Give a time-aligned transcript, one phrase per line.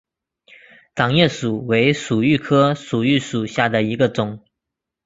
[0.95, 4.43] 掌叶薯为薯蓣科薯蓣属下的一个种。